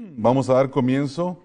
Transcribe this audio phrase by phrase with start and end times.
[0.00, 1.42] Vamos a dar comienzo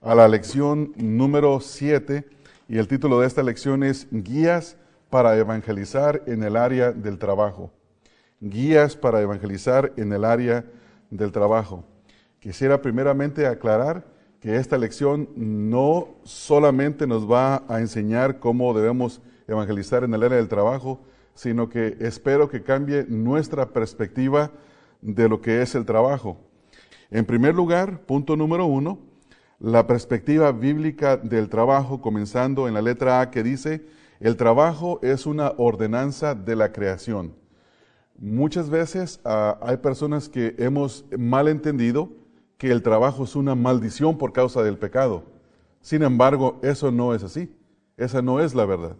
[0.00, 2.26] a la lección número 7
[2.66, 4.78] y el título de esta lección es Guías
[5.10, 7.70] para evangelizar en el área del trabajo.
[8.40, 10.64] Guías para evangelizar en el área
[11.10, 11.84] del trabajo.
[12.38, 14.06] Quisiera primeramente aclarar
[14.40, 20.38] que esta lección no solamente nos va a enseñar cómo debemos evangelizar en el área
[20.38, 21.00] del trabajo,
[21.34, 24.52] sino que espero que cambie nuestra perspectiva
[25.02, 26.38] de lo que es el trabajo.
[27.10, 29.00] En primer lugar, punto número uno,
[29.58, 33.84] la perspectiva bíblica del trabajo, comenzando en la letra A que dice,
[34.20, 37.34] el trabajo es una ordenanza de la creación.
[38.16, 42.12] Muchas veces ah, hay personas que hemos mal entendido
[42.58, 45.24] que el trabajo es una maldición por causa del pecado.
[45.80, 47.50] Sin embargo, eso no es así.
[47.96, 48.96] Esa no es la verdad.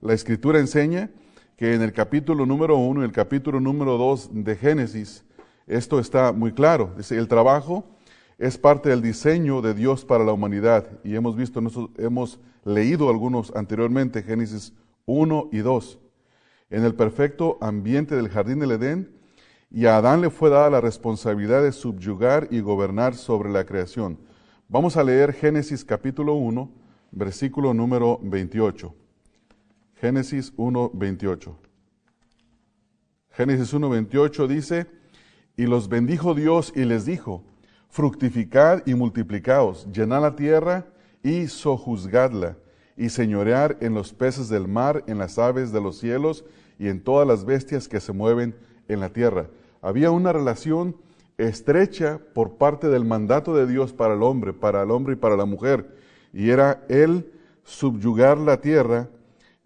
[0.00, 1.10] La escritura enseña
[1.56, 5.24] que en el capítulo número uno y el capítulo número dos de Génesis,
[5.66, 6.92] esto está muy claro.
[6.96, 7.84] Dice, el trabajo
[8.38, 10.88] es parte del diseño de Dios para la humanidad.
[11.04, 11.60] Y hemos visto,
[11.98, 14.72] hemos leído algunos anteriormente, Génesis
[15.06, 15.98] 1 y 2.
[16.70, 19.22] En el perfecto ambiente del jardín del Edén,
[19.70, 24.18] y a Adán le fue dada la responsabilidad de subyugar y gobernar sobre la creación.
[24.68, 26.70] Vamos a leer Génesis capítulo 1,
[27.10, 28.94] versículo número 28.
[29.94, 31.58] Génesis 1, 28.
[33.30, 34.86] Génesis 1, 28 dice,
[35.56, 37.44] y los bendijo Dios y les dijo,
[37.88, 40.86] fructificad y multiplicaos, llenad la tierra
[41.22, 42.56] y sojuzgadla,
[42.96, 46.44] y señorear en los peces del mar, en las aves de los cielos
[46.78, 48.54] y en todas las bestias que se mueven
[48.88, 49.48] en la tierra.
[49.80, 50.96] Había una relación
[51.38, 55.36] estrecha por parte del mandato de Dios para el hombre, para el hombre y para
[55.36, 55.96] la mujer,
[56.32, 57.30] y era el
[57.64, 59.08] subyugar la tierra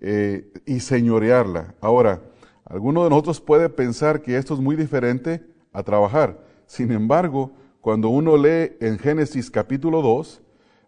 [0.00, 1.74] eh, y señorearla.
[1.80, 2.22] Ahora,
[2.64, 5.42] alguno de nosotros puede pensar que esto es muy diferente
[5.76, 6.42] a trabajar.
[6.64, 10.40] Sin embargo, cuando uno lee en Génesis capítulo 2,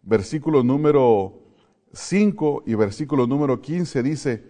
[0.03, 1.43] versículo número
[1.93, 4.45] 5 y versículo número 15 dice,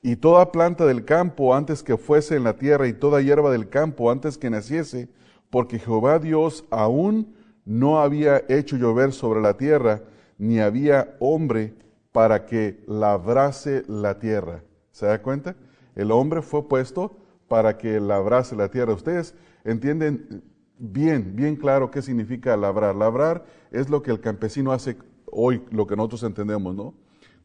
[0.00, 3.68] y toda planta del campo antes que fuese en la tierra y toda hierba del
[3.68, 5.08] campo antes que naciese,
[5.50, 7.34] porque Jehová Dios aún
[7.64, 10.04] no había hecho llover sobre la tierra,
[10.38, 11.74] ni había hombre
[12.12, 14.62] para que labrase la tierra.
[14.92, 15.56] ¿Se da cuenta?
[15.96, 17.16] El hombre fue puesto
[17.48, 18.94] para que labrase la tierra.
[18.94, 19.34] Ustedes
[19.64, 20.42] entienden
[20.78, 22.96] bien, bien claro qué significa labrar.
[22.96, 24.96] Labrar es lo que el campesino hace
[25.30, 26.94] hoy, lo que nosotros entendemos, ¿no?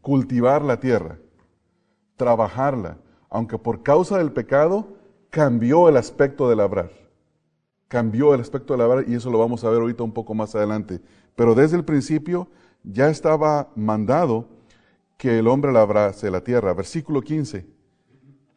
[0.02, 1.20] Cultivar la tierra,
[2.16, 2.98] trabajarla,
[3.30, 4.96] aunque por causa del pecado
[5.30, 6.92] cambió el aspecto de labrar.
[7.88, 10.56] Cambió el aspecto de labrar y eso lo vamos a ver ahorita un poco más
[10.56, 11.02] adelante.
[11.36, 12.48] Pero desde el principio
[12.84, 14.48] ya estaba mandado
[15.18, 16.74] que el hombre labrase la tierra.
[16.74, 17.66] Versículo 15.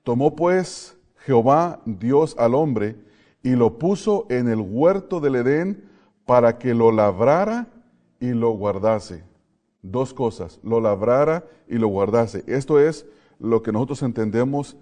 [0.03, 2.97] Tomó pues Jehová Dios al hombre
[3.43, 5.89] y lo puso en el huerto del Edén
[6.27, 7.69] para que lo labrara
[8.21, 9.25] y lo guardase.
[9.83, 12.45] Dos cosas, lo labrara y lo guardase.
[12.47, 13.07] Esto es
[13.39, 14.77] lo que nosotros entendemos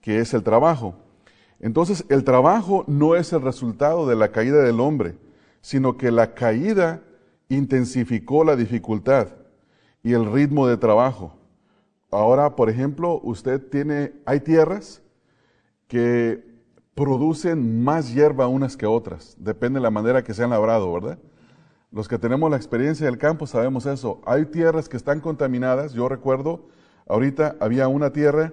[0.00, 0.94] que es el trabajo.
[1.58, 5.16] Entonces, el trabajo no es el resultado de la caída del hombre,
[5.60, 7.02] sino que la caída
[7.48, 9.28] intensificó la dificultad
[10.02, 11.34] y el ritmo de trabajo.
[12.10, 15.02] Ahora, por ejemplo, usted tiene, hay tierras
[15.86, 16.51] que
[16.94, 21.18] producen más hierba unas que otras, depende de la manera que se han labrado, ¿verdad?
[21.90, 24.22] Los que tenemos la experiencia del campo sabemos eso.
[24.24, 26.68] Hay tierras que están contaminadas, yo recuerdo,
[27.06, 28.52] ahorita había una tierra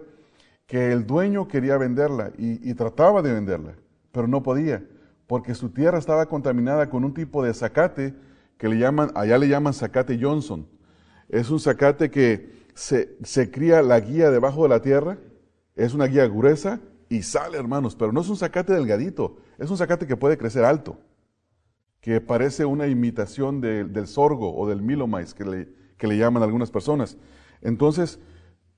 [0.66, 3.76] que el dueño quería venderla y, trataba de venderla,
[4.12, 4.86] pero no podía,
[5.26, 8.14] porque su tierra estaba contaminada con un tipo de zacate
[8.58, 10.68] que le llaman, allá le llaman zacate Johnson.
[11.30, 15.18] Es un zacate que se, se cría la guía debajo de la tierra,
[15.76, 19.78] es una guía gruesa, y sale, hermanos, pero no es un zacate delgadito, es un
[19.78, 21.00] zacate que puede crecer alto,
[22.00, 26.70] que parece una imitación del sorgo o del milo que le, que le llaman algunas
[26.70, 27.18] personas.
[27.62, 28.20] Entonces,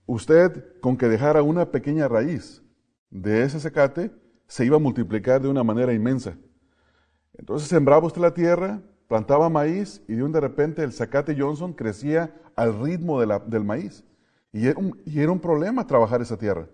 [0.05, 2.63] usted con que dejara una pequeña raíz
[3.09, 4.11] de ese zacate,
[4.47, 6.37] se iba a multiplicar de una manera inmensa.
[7.37, 11.73] Entonces sembraba usted la tierra, plantaba maíz y de un de repente el zacate Johnson
[11.73, 14.05] crecía al ritmo del maíz.
[14.53, 14.67] Y
[15.05, 16.67] y era un problema trabajar esa tierra.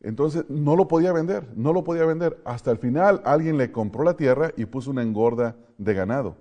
[0.00, 2.40] Entonces no lo podía vender, no lo podía vender.
[2.44, 6.36] Hasta el final alguien le compró la tierra y puso una engorda de ganado.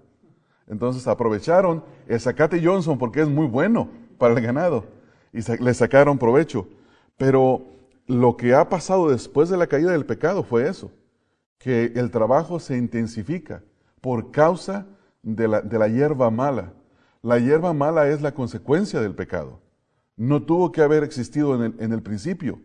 [0.67, 4.85] Entonces aprovecharon el zacate Johnson porque es muy bueno para el ganado
[5.33, 6.67] y le sacaron provecho.
[7.17, 7.65] Pero
[8.05, 10.91] lo que ha pasado después de la caída del pecado fue eso,
[11.57, 13.63] que el trabajo se intensifica
[14.01, 14.85] por causa
[15.23, 16.73] de la, hierba mala.
[17.23, 19.59] La hierba mala es la consecuencia del pecado.
[20.15, 22.59] No tuvo que haber existido en el principio.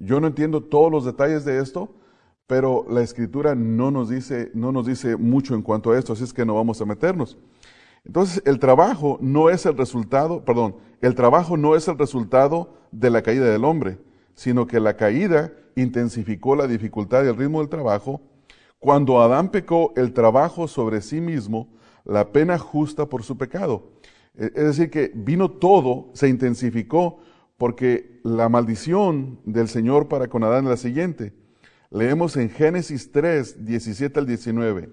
[0.00, 1.94] Yo no entiendo todos los detalles de esto,
[2.46, 6.24] pero la escritura no nos dice, no nos dice mucho en cuanto a esto, así
[6.24, 7.38] es que no vamos a meternos.
[8.04, 13.10] Entonces, el trabajo no es el resultado, perdón, el trabajo no es el resultado de
[13.10, 13.98] la caída del hombre,
[14.34, 18.22] sino que la caída intensificó la dificultad y el ritmo del trabajo.
[18.78, 21.68] Cuando Adán pecó, el trabajo sobre sí mismo,
[22.06, 23.90] la pena justa por su pecado.
[24.34, 27.18] E, es decir, que vino todo, se intensificó,
[27.60, 31.34] porque la maldición del Señor para con Adán es la siguiente.
[31.90, 34.88] Leemos en Génesis 3, 17 al 19.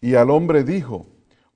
[0.00, 1.06] Y al hombre dijo,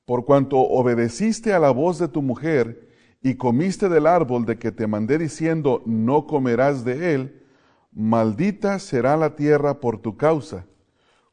[0.05, 2.89] por cuanto obedeciste a la voz de tu mujer
[3.21, 7.43] y comiste del árbol de que te mandé diciendo, no comerás de él,
[7.91, 10.67] maldita será la tierra por tu causa.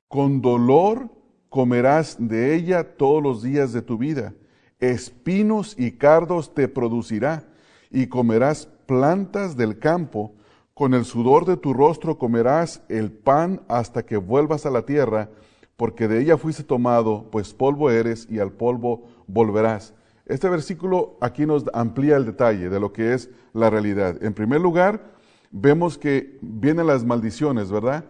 [0.08, 1.12] Con dolor
[1.50, 4.34] comerás de ella todos los días de tu vida.
[4.80, 7.46] Espinos y cardos te producirá,
[7.92, 10.34] y comerás plantas del campo.
[10.74, 15.30] Con el sudor de tu rostro comerás el pan hasta que vuelvas a la tierra,
[15.78, 19.94] porque de ella fuiste tomado, pues polvo eres y al polvo volverás.
[20.26, 24.18] Este versículo aquí nos amplía el detalle de lo que es la realidad.
[24.24, 25.12] En primer lugar,
[25.52, 28.06] vemos que vienen las maldiciones, ¿verdad?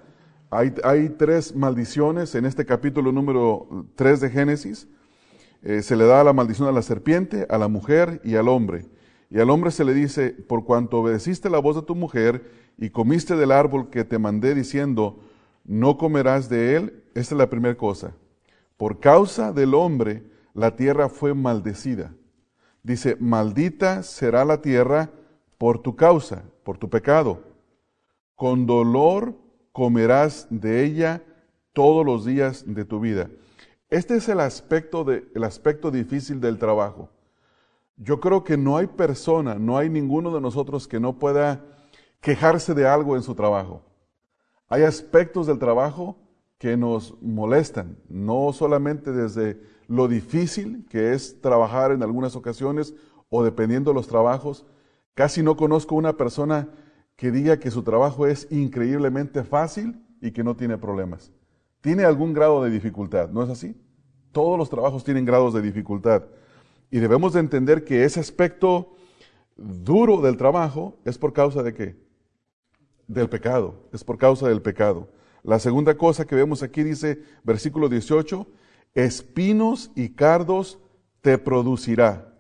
[0.50, 4.88] Hay, tres maldiciones en este capítulo número 3 de Génesis.
[5.62, 8.86] Eh, se le da la maldición a la serpiente, a la mujer y al hombre.
[9.30, 12.90] Y al hombre se le dice, por cuanto obedeciste la voz de tu mujer y
[12.90, 15.20] comiste del árbol que te mandé diciendo,
[15.66, 17.04] no comerás de él.
[17.14, 18.14] Esta es la primera cosa.
[18.76, 20.24] Por causa del hombre,
[20.54, 22.14] la tierra fue maldecida.
[22.82, 25.12] Dice, maldita será la tierra
[25.58, 27.44] por tu causa, por tu pecado.
[28.36, 29.36] Con dolor
[29.72, 31.22] comerás de ella
[31.74, 33.30] todos los días de tu vida.
[33.90, 37.10] Este es el aspecto, de, el aspecto difícil del trabajo.
[38.02, 41.66] Yo creo que no hay persona, no hay ninguno de nosotros que no pueda
[42.22, 43.84] quejarse de algo en su trabajo.
[44.70, 46.18] Hay aspectos del trabajo
[46.58, 52.94] que nos molestan, no solamente desde lo difícil que es trabajar en algunas ocasiones
[53.30, 54.66] o dependiendo de los trabajos.
[55.14, 56.70] Casi no conozco una persona
[57.18, 61.34] que diga que su trabajo es increíblemente fácil y que no tiene problemas.
[61.82, 63.76] Tiene algún grado de dificultad, ¿no es así?
[64.32, 66.24] Todos los trabajos tienen grados de dificultad.
[66.92, 68.96] Y debemos de entender que ese aspecto
[69.56, 72.10] duro del trabajo es por causa de qué?
[73.10, 75.10] del pecado, es por causa del pecado.
[75.44, 78.48] La segunda cosa que vemos aquí dice, versículo 18,
[78.94, 80.80] espinos y cardos
[81.22, 82.34] te producirá.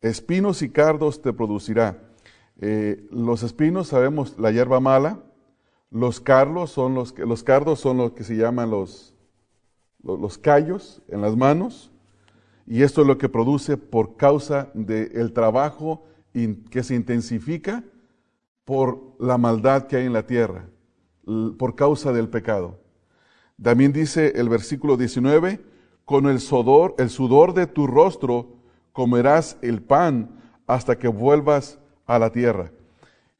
[0.00, 2.02] Espinos y cardos te producirá.
[2.60, 5.20] Eh, los espinos sabemos la hierba mala,
[5.90, 9.14] los carlos son los, los cardos son los que se llaman los,
[10.02, 11.91] los, callos en las manos,
[12.66, 16.04] y esto es lo que produce por causa del trabajo
[16.70, 17.84] que se intensifica
[18.64, 20.66] por la maldad que hay en la tierra,
[21.58, 22.80] por causa del pecado.
[23.60, 25.60] También dice el versículo 19,
[26.04, 28.56] con el sudor, el sudor de tu rostro
[28.92, 32.72] comerás el pan hasta que vuelvas a la tierra.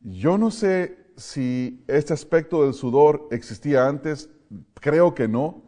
[0.01, 4.31] Yo no sé si este aspecto del sudor existía antes,
[4.75, 5.63] creo que no,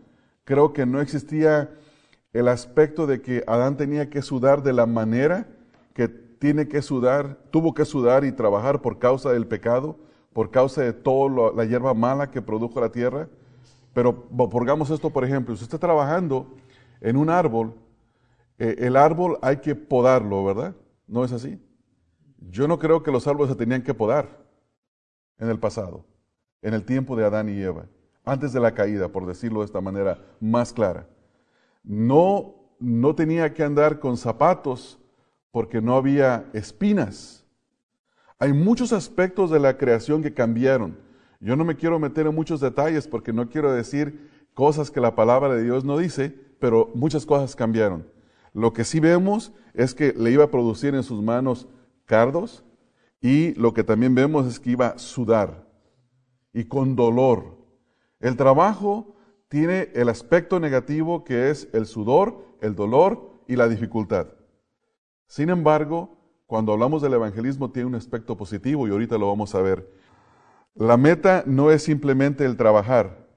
[0.45, 1.71] creo que no existía
[2.35, 5.47] el aspecto de que Adán tenía que sudar de la manera
[5.95, 9.97] que tiene que sudar, tuvo que sudar y trabajar por causa del pecado,
[10.33, 13.29] por causa de toda la hierba mala que produjo la tierra.
[13.95, 16.53] Pero pongamos esto, por ejemplo, si usted está trabajando
[17.01, 17.73] en un árbol,
[18.59, 20.75] eh, el árbol hay que podarlo, ¿verdad?
[21.07, 21.63] ¿No es así?
[22.51, 24.45] Yo no creo que los árboles se tenían que podar
[25.39, 26.05] en el pasado,
[26.63, 27.87] en el tiempo de Adán y Eva,
[28.25, 31.07] antes de la caída, por decirlo de esta manera más clara.
[31.85, 34.99] No, no tenía que andar con zapatos
[35.53, 37.45] porque no había espinas.
[38.39, 40.99] Hay muchos aspectos de la creación que cambiaron.
[41.41, 45.15] Yo no me quiero meter en muchos detalles porque no quiero decir cosas que la
[45.15, 48.09] palabra de Dios no dice, pero muchas cosas cambiaron.
[48.53, 51.69] Lo que sí vemos es que le iba a producir en sus manos
[52.07, 52.65] cardos
[53.21, 55.69] y lo que también vemos es que iba a sudar
[56.53, 57.59] y con dolor.
[58.21, 59.14] El trabajo
[59.55, 64.27] tiene el aspecto negativo que es el sudor, el dolor y la dificultad.
[65.29, 66.19] Sin embargo,
[66.49, 69.89] cuando hablamos del evangelismo tiene un aspecto positivo y ahorita lo vamos a ver.
[70.75, 73.29] La meta no es simplemente el trabajar,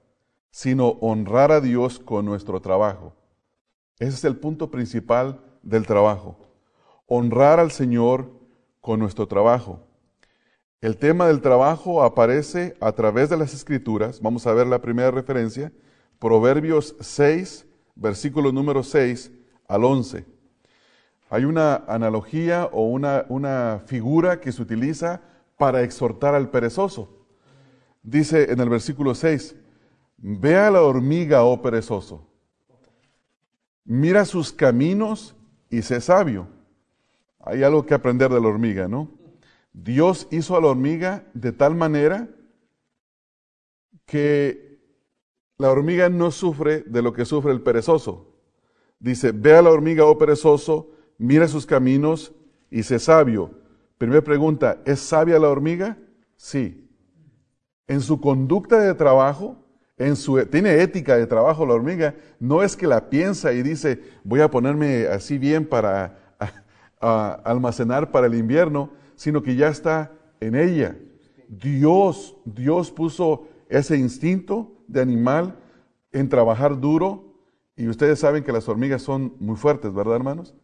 [0.50, 3.14] sino honrar a Dios con nuestro trabajo.
[4.00, 6.36] Ese es el punto principal del trabajo.
[7.06, 8.32] Honrar al Señor
[8.80, 9.86] con nuestro trabajo.
[10.80, 14.20] El tema del trabajo aparece a través de las escrituras.
[14.20, 15.70] Vamos a ver la primera referencia.
[16.18, 19.30] Proverbios 6, versículo número 6
[19.68, 20.24] al 11.
[21.30, 25.20] Hay una analogía o una, una figura que se utiliza
[25.56, 27.26] para exhortar al perezoso.
[28.02, 29.54] Dice en el versículo 6,
[30.16, 32.26] ve a la hormiga, oh perezoso,
[33.84, 35.36] mira sus caminos
[35.70, 36.48] y sé sabio.
[37.40, 39.10] Hay algo que aprender de la hormiga, ¿no?
[39.72, 42.28] Dios hizo a la hormiga de tal manera
[44.06, 44.67] que
[45.58, 48.32] la hormiga no sufre de lo que sufre el perezoso.
[49.00, 52.32] Dice, ve a la hormiga, oh perezoso, mira sus caminos
[52.70, 53.50] y sé sabio.
[53.98, 55.98] Primera pregunta, ¿es sabia la hormiga?
[56.36, 56.88] Sí.
[57.88, 59.56] En su conducta de trabajo,
[59.96, 64.00] en su, tiene ética de trabajo la hormiga, no es que la piensa y dice,
[64.22, 66.36] voy a ponerme así bien para
[67.00, 70.96] almacenar para el invierno, sino que ya está en ella.
[71.48, 75.56] Dios, Dios puso ese instinto de animal
[76.10, 77.28] en trabajar duro,
[77.76, 80.54] y ustedes saben que las hormigas son muy fuertes, ¿verdad, hermanos?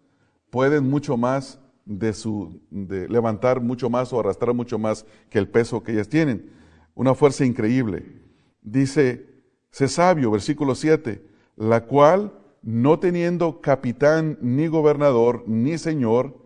[0.51, 5.83] Pueden mucho más de su, levantar mucho más o arrastrar mucho más que el peso
[5.83, 6.51] que ellas tienen.
[6.95, 8.21] Una fuerza increíble.
[8.63, 9.29] Dice,
[9.71, 11.25] sé sabio, versículo 7,
[11.57, 16.37] la cual, no teniendo capitán, ni gobernador, ni señor,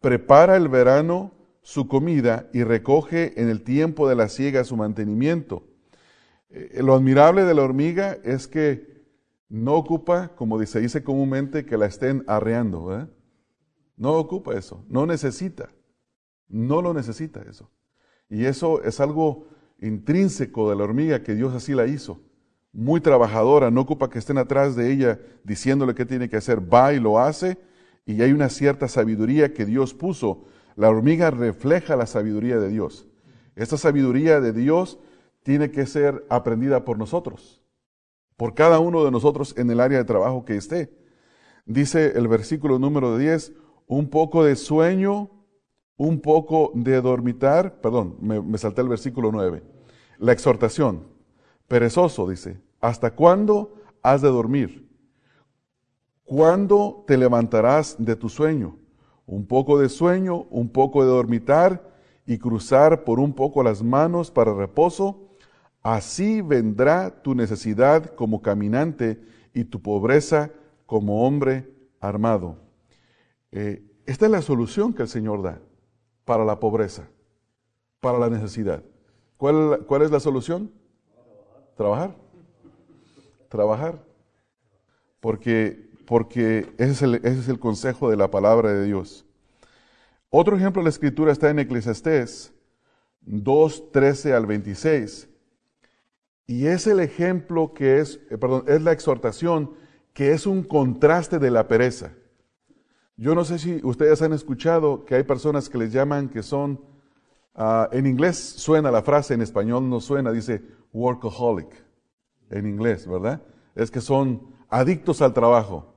[0.00, 5.62] prepara el verano su comida y recoge en el tiempo de la siega su mantenimiento.
[6.52, 8.92] Eh, lo admirable de la hormiga es que
[9.48, 13.08] no ocupa, como se dice comúnmente, que la estén arreando.
[13.96, 15.70] No ocupa eso, no necesita,
[16.48, 17.70] no lo necesita eso.
[18.28, 19.48] Y eso es algo
[19.80, 22.20] intrínseco de la hormiga que Dios así la hizo.
[22.72, 26.94] Muy trabajadora, no ocupa que estén atrás de ella diciéndole qué tiene que hacer, va
[26.94, 27.58] y lo hace.
[28.06, 30.46] Y hay una cierta sabiduría que Dios puso.
[30.76, 33.06] La hormiga refleja la sabiduría de Dios.
[33.54, 34.98] Esta sabiduría de Dios
[35.42, 37.62] tiene que ser aprendida por nosotros
[38.42, 40.92] por cada uno de nosotros en el área de trabajo que esté.
[41.64, 43.52] Dice el versículo número 10,
[43.86, 45.30] un poco de sueño,
[45.96, 49.62] un poco de dormitar, perdón, me, salté el versículo 9.
[50.18, 51.04] La exhortación,
[51.68, 54.90] perezoso, dice, ¿hasta cuándo has de dormir?
[56.24, 58.76] ¿Cuándo te levantarás de tu sueño?
[59.24, 61.92] Un poco de sueño, un poco de dormitar
[62.26, 65.31] y cruzar por un poco las manos para reposo
[65.82, 69.20] Así vendrá tu necesidad como caminante
[69.52, 70.50] y tu pobreza
[70.86, 71.68] como hombre
[72.00, 72.56] armado.
[73.50, 75.60] Eh, esta es la solución que el Señor da
[76.24, 77.08] para la pobreza,
[78.00, 78.82] para la necesidad.
[79.36, 80.70] ¿Cuál, cuál es la solución?
[81.76, 82.14] Trabajar.
[83.48, 84.04] Trabajar.
[85.20, 89.26] Porque, porque ese, es el, ese es el consejo de la palabra de Dios.
[90.30, 92.52] Otro ejemplo de la escritura está en Eclesiastés
[93.22, 95.28] 2, 13 al 26
[96.46, 99.70] y es el ejemplo que es, eh, perdón, es la exhortación
[100.12, 102.12] que es un contraste de la pereza.
[103.16, 106.80] Yo no sé si ustedes han escuchado que hay personas que les llaman que son,
[107.54, 111.70] ah, en inglés suena la frase, en español no suena, dice workaholic,
[112.50, 113.40] en inglés, ¿verdad?
[113.74, 115.94] Es que son adictos al trabajo.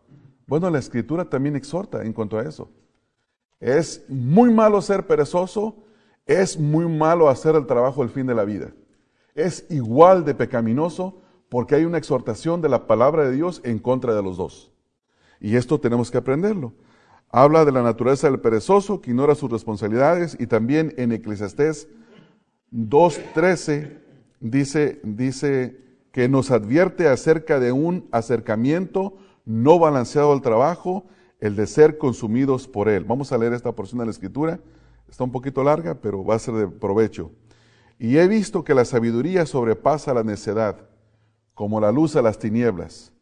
[0.47, 2.69] Bueno, la escritura también exhorta en cuanto a eso.
[3.59, 5.83] Es muy malo ser perezoso,
[6.25, 8.71] es muy malo hacer el trabajo el fin de la vida
[9.35, 14.15] es igual de pecaminoso porque hay una exhortación de la palabra de Dios en contra
[14.15, 14.71] de los dos.
[15.39, 16.73] Y esto tenemos que aprenderlo.
[17.29, 21.89] Habla de la naturaleza del perezoso que ignora sus responsabilidades y también en Eclesiastés
[22.71, 23.99] 2.13
[24.39, 31.05] dice, dice que nos advierte acerca de un acercamiento no balanceado al trabajo,
[31.39, 33.03] el de ser consumidos por él.
[33.03, 34.59] Vamos a leer esta porción de la escritura.
[35.09, 37.31] Está un poquito larga, pero va a ser de provecho.
[37.97, 40.89] Y he visto que la sabiduría sobrepasa la necedad,
[41.53, 43.13] como la luz a las tinieblas.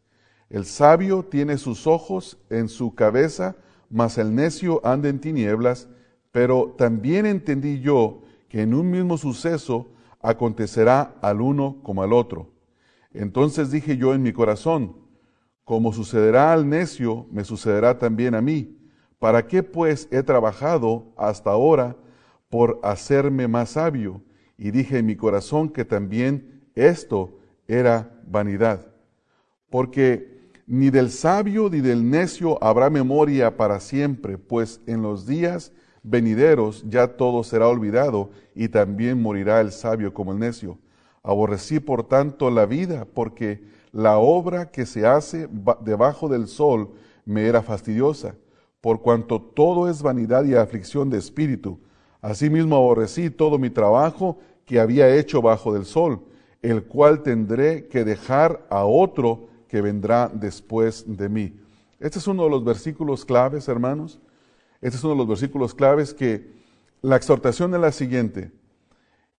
[0.50, 3.56] El sabio tiene sus ojos en su cabeza,
[3.90, 5.88] mas el necio anda en tinieblas.
[6.32, 12.50] Pero también entendí yo que en un mismo suceso acontecerá al uno como al otro.
[13.14, 14.96] Entonces dije yo en mi corazón,
[15.64, 18.78] como sucederá al necio, me sucederá también a mí.
[19.20, 21.96] ¿Para qué pues he trabajado hasta ahora
[22.50, 24.22] por hacerme más sabio?
[24.64, 28.88] Y dije en mi corazón que también esto era vanidad.
[29.70, 35.74] Porque ni del sabio ni del necio habrá memoria para siempre, pues en los días
[36.02, 40.78] venideros ya todo será olvidado y también morirá el sabio como el necio.
[41.24, 45.50] Aborrecí por tanto la vida, porque la obra que se hace
[45.82, 46.92] debajo del sol
[47.26, 48.36] me era fastidiosa,
[48.80, 51.82] por cuanto todo es vanidad y aflicción de espíritu.
[52.22, 56.24] Asimismo aborrecí todo mi trabajo que había hecho bajo del sol,
[56.62, 61.60] el cual tendré que dejar a otro que vendrá después de mí.
[62.00, 64.20] Este es uno de los versículos claves, hermanos.
[64.82, 66.52] Este es uno de los versículos claves que
[67.02, 68.52] la exhortación es la siguiente.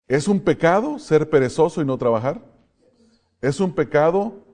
[0.09, 2.45] ¿Es un pecado ser perezoso y no trabajar?
[3.41, 4.45] ¿Es un pecado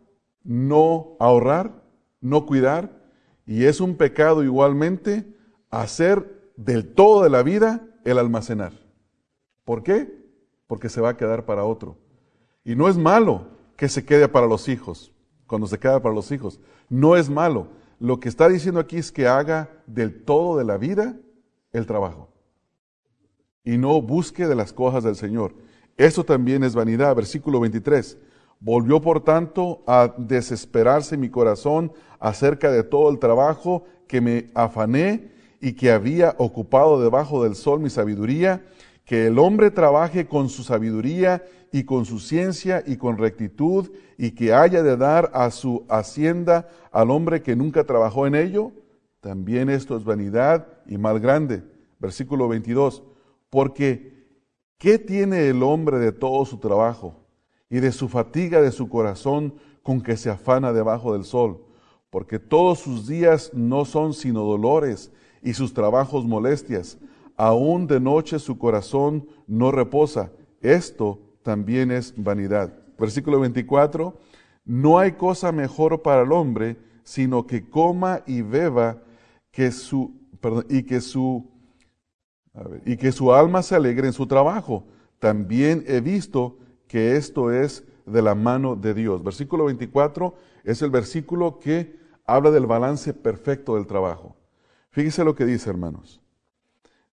[0.44, 1.82] no ahorrar,
[2.20, 3.00] no cuidar?
[3.46, 5.26] Y es un pecado igualmente
[5.70, 8.72] hacer del todo de la vida el almacenar.
[9.64, 10.19] ¿Por qué?
[10.70, 11.96] Porque se va a quedar para otro.
[12.64, 15.12] Y no es malo que se quede para los hijos,
[15.48, 16.60] cuando se queda para los hijos.
[16.88, 17.66] No es malo.
[17.98, 21.16] Lo que está diciendo aquí es que haga del todo de la vida
[21.72, 22.28] el trabajo.
[23.64, 25.54] Y no busque de las cosas del Señor.
[25.96, 27.16] Eso también es vanidad.
[27.16, 28.16] Versículo 23.
[28.60, 35.32] Volvió por tanto a desesperarse mi corazón acerca de todo el trabajo que me afané
[35.60, 38.64] y que había ocupado debajo del sol mi sabiduría,
[39.10, 44.30] que el hombre trabaje con su sabiduría y con su ciencia y con rectitud y
[44.36, 48.70] que haya de dar a su hacienda al hombre que nunca trabajó en ello,
[49.20, 51.64] también esto es vanidad y mal grande.
[51.98, 53.02] Versículo 22,
[53.50, 54.28] porque
[54.78, 57.16] ¿qué tiene el hombre de todo su trabajo?
[57.68, 61.64] y de su fatiga de su corazón con que se afana debajo del sol,
[62.10, 65.10] porque todos sus días no son sino dolores
[65.42, 66.96] y sus trabajos molestias.
[67.42, 70.30] Aún de noche su corazón no reposa.
[70.60, 72.70] Esto también es vanidad.
[72.98, 74.14] Versículo 24.
[74.66, 78.98] No hay cosa mejor para el hombre, sino que coma y beba
[79.50, 80.12] que su,
[80.68, 81.48] y que su,
[82.84, 84.84] y que su alma se alegre en su trabajo.
[85.18, 89.24] También he visto que esto es de la mano de Dios.
[89.24, 94.36] Versículo 24 es el versículo que habla del balance perfecto del trabajo.
[94.90, 96.20] Fíjese lo que dice, hermanos.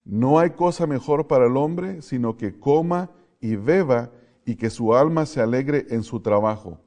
[0.09, 3.11] No hay cosa mejor para el hombre, sino que coma
[3.41, 4.09] y beba
[4.45, 6.79] y que su alma se alegre en su trabajo.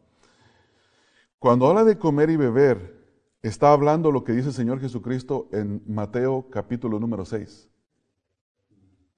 [1.39, 2.99] Cuando habla de comer y beber,
[3.43, 7.69] está hablando lo que dice el Señor Jesucristo en Mateo capítulo número 6.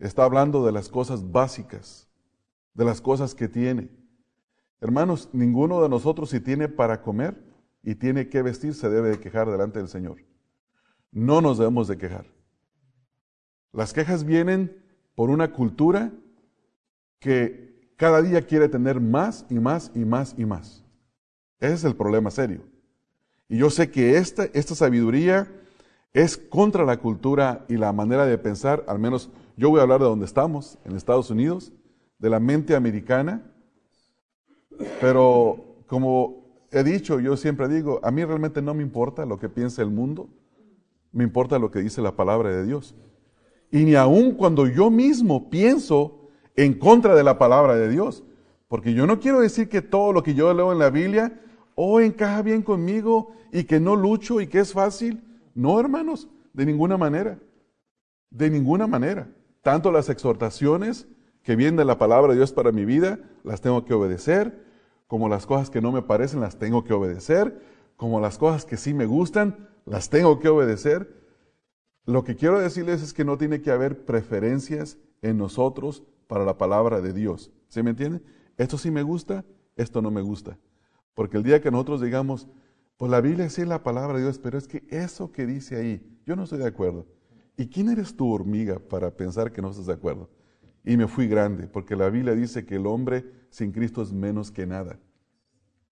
[0.00, 2.08] Está hablando de las cosas básicas
[2.74, 3.88] de las cosas que tiene.
[4.80, 7.40] Hermanos, ninguno de nosotros si tiene para comer
[7.84, 10.24] y tiene que vestir se debe de quejar delante del Señor.
[11.12, 12.41] No nos debemos de quejar.
[13.72, 14.76] Las quejas vienen
[15.14, 16.12] por una cultura
[17.18, 20.84] que cada día quiere tener más y más y más y más.
[21.60, 22.62] Ese es el problema serio.
[23.48, 25.48] Y yo sé que esta, esta sabiduría
[26.12, 30.00] es contra la cultura y la manera de pensar, al menos yo voy a hablar
[30.00, 31.72] de donde estamos, en Estados Unidos,
[32.18, 33.42] de la mente americana,
[35.00, 39.48] pero como he dicho, yo siempre digo, a mí realmente no me importa lo que
[39.48, 40.28] piense el mundo,
[41.12, 42.94] me importa lo que dice la palabra de Dios.
[43.72, 48.22] Y ni aun cuando yo mismo pienso en contra de la palabra de Dios,
[48.68, 51.40] porque yo no quiero decir que todo lo que yo leo en la Biblia,
[51.74, 55.22] oh, encaja bien conmigo y que no lucho y que es fácil.
[55.54, 57.38] No, hermanos, de ninguna manera,
[58.30, 59.28] de ninguna manera.
[59.62, 61.08] Tanto las exhortaciones
[61.42, 64.64] que vienen de la palabra de Dios para mi vida, las tengo que obedecer,
[65.06, 67.60] como las cosas que no me parecen, las tengo que obedecer,
[67.96, 71.21] como las cosas que sí me gustan, las tengo que obedecer.
[72.06, 76.58] Lo que quiero decirles es que no tiene que haber preferencias en nosotros para la
[76.58, 77.52] palabra de Dios.
[77.68, 78.20] ¿Se me entiende?
[78.56, 79.44] Esto sí me gusta,
[79.76, 80.58] esto no me gusta.
[81.14, 82.48] Porque el día que nosotros digamos,
[82.96, 85.76] pues la Biblia sí es la palabra de Dios, pero es que eso que dice
[85.76, 87.06] ahí, yo no estoy de acuerdo.
[87.56, 90.28] ¿Y quién eres tú, hormiga, para pensar que no estás de acuerdo?
[90.84, 94.50] y me fui grande, porque la Biblia dice que el hombre sin Cristo es menos
[94.50, 94.98] que nada.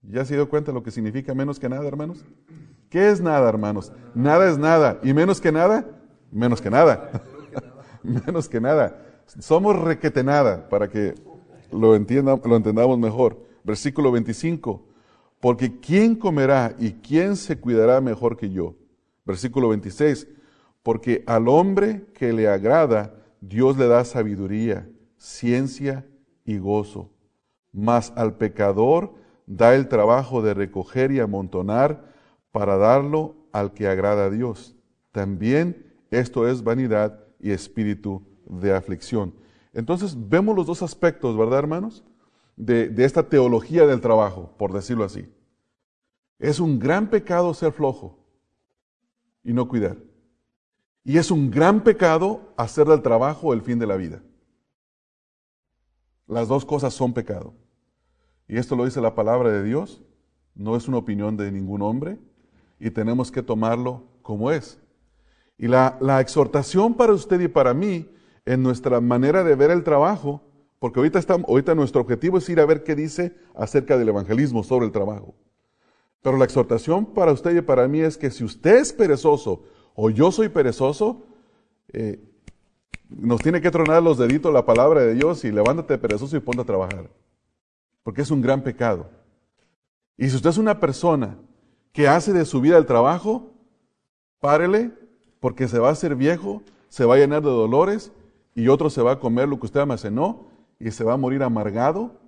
[0.03, 2.25] ¿Ya se dio cuenta lo que significa menos que nada, hermanos?
[2.89, 3.93] ¿Qué es nada, hermanos?
[4.15, 4.99] Nada es nada.
[5.03, 5.87] ¿Y menos que nada?
[6.31, 7.23] Menos que nada.
[8.03, 9.07] menos que nada.
[9.39, 11.15] Somos requete nada, para que
[11.73, 13.39] lo, entienda, lo entendamos mejor.
[13.65, 14.83] Versículo 25.
[15.41, 18.75] Porque ¿quién comerá y quién se cuidará mejor que yo?
[19.25, 20.29] Versículo 26.
[20.83, 26.07] Porque al hombre que le agrada, Dios le da sabiduría, ciencia
[26.45, 27.11] y gozo,
[27.73, 29.15] mas al pecador
[29.47, 32.13] da el trabajo de recoger y amontonar
[32.53, 34.77] para darlo al que agrada a Dios.
[35.13, 39.35] También esto es vanidad y espíritu de aflicción.
[39.73, 42.05] Entonces vemos los dos aspectos, ¿verdad, hermanos?
[42.57, 45.33] De, esta teología del trabajo, por decirlo así.
[46.39, 48.19] Es un gran pecado ser flojo
[49.45, 49.97] y no cuidar.
[51.05, 54.23] Y es un gran pecado hacer del trabajo el fin de la vida.
[56.27, 57.55] Las dos cosas son pecado.
[58.47, 60.03] Y esto lo dice la palabra de Dios,
[60.55, 62.19] no es una opinión de ningún hombre,
[62.79, 64.81] y tenemos que tomarlo como es.
[65.61, 68.09] Y la, exhortación para usted y para mí,
[68.47, 70.41] en nuestra manera de ver el trabajo,
[70.79, 74.87] porque ahorita, ahorita nuestro objetivo es ir a ver qué dice acerca del evangelismo sobre
[74.87, 75.35] el trabajo.
[76.23, 80.09] Pero la exhortación para usted y para mí es que si usted es perezoso o
[80.09, 81.27] yo soy perezoso,
[81.93, 82.19] eh,
[83.11, 86.63] nos tiene que tronar los deditos la palabra de Dios y levántate perezoso y ponte
[86.63, 87.11] a trabajar.
[88.03, 89.11] Porque es un gran pecado.
[90.17, 91.37] Y si usted es una persona
[91.93, 93.53] que hace de su vida el trabajo,
[94.41, 95.00] párele,
[95.41, 98.13] porque se va a hacer viejo, se va a llenar de dolores
[98.55, 100.47] y otro se va a comer lo que usted almacenó
[100.79, 102.21] y se va a morir amargado,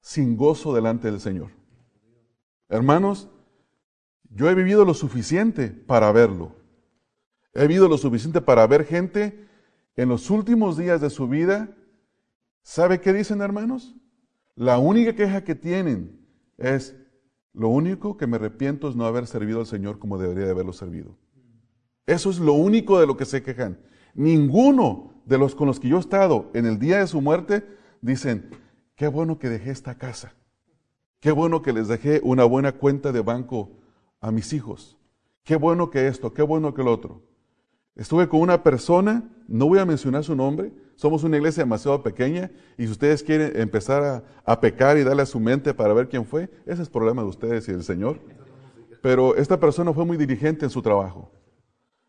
[0.00, 1.50] sin gozo delante del Señor.
[2.68, 3.28] Hermanos,
[4.30, 6.52] yo he vivido lo suficiente para verlo.
[7.54, 9.46] He vivido lo suficiente para ver gente
[9.96, 11.76] en los últimos días de su vida.
[12.62, 13.94] ¿Sabe qué dicen, hermanos?
[14.54, 16.96] La única queja que tienen es,
[17.52, 20.72] lo único que me arrepiento es no haber servido al Señor como debería de haberlo
[20.72, 21.16] servido.
[22.06, 23.78] Eso es lo único de lo que se quejan.
[24.14, 27.64] Ninguno de los con los que yo he estado en el día de su muerte
[28.00, 28.50] dicen,
[28.96, 30.34] qué bueno que dejé esta casa.
[31.20, 33.70] Qué bueno que les dejé una buena cuenta de banco
[34.20, 34.98] a mis hijos.
[35.44, 37.22] Qué bueno que esto, qué bueno que lo otro.
[37.94, 42.50] Estuve con una persona, no voy a mencionar su nombre, somos una iglesia demasiado pequeña
[42.78, 46.24] y si ustedes quieren empezar a, pecar y darle a su mente para ver quién
[46.24, 48.18] fue, ese es problema de ustedes y del Señor.
[49.02, 51.30] Pero esta persona fue muy diligente en su trabajo.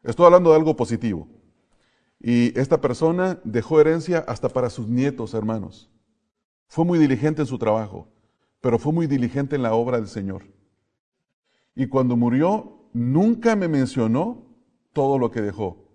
[0.03, 1.27] Estoy hablando de algo positivo.
[2.19, 5.89] Y esta persona dejó herencia hasta para sus nietos, hermanos.
[6.67, 8.07] Fue muy diligente en su trabajo,
[8.61, 10.43] pero fue muy diligente en la obra del Señor.
[11.75, 14.45] Y cuando murió, nunca me mencionó
[14.93, 15.89] todo lo que dejó.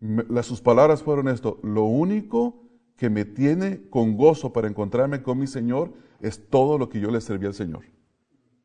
[0.00, 2.62] las, sus palabras fueron esto, lo único
[2.96, 7.10] que me tiene con gozo para encontrarme con mi Señor es todo lo que yo
[7.10, 7.84] le serví al Señor.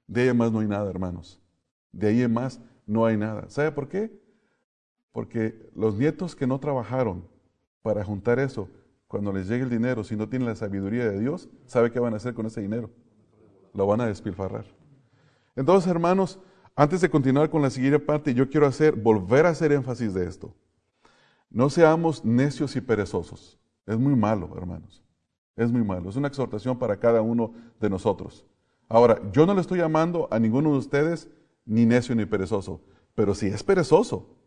[0.08, 1.42] De ahí en más no hay nada, hermanos.
[1.92, 3.50] De ahí en más no hay nada.
[3.50, 4.27] ¿Sabe por qué?
[5.18, 7.28] Porque los nietos que no trabajaron
[7.82, 8.70] para juntar eso,
[9.08, 12.14] cuando les llegue el dinero, si no tienen la sabiduría de Dios, ¿sabe qué van
[12.14, 12.92] a hacer con ese dinero?
[13.74, 14.66] Lo van a despilfarrar.
[15.56, 16.40] Entonces, hermanos,
[16.76, 20.28] antes de continuar con la siguiente parte, yo quiero hacer, volver a hacer énfasis de
[20.28, 20.54] esto.
[21.50, 23.60] No seamos necios y perezosos.
[23.88, 25.04] Es muy malo, hermanos.
[25.56, 26.12] Es muy malo.
[26.12, 28.46] Es una exhortación para cada uno de nosotros.
[28.88, 31.28] Ahora, yo no le estoy llamando a ninguno de ustedes
[31.66, 32.82] ni necio ni perezoso,
[33.16, 34.38] pero si es perezoso,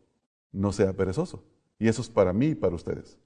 [0.53, 1.43] no sea perezoso.
[1.79, 3.19] Y eso es para mí y para ustedes.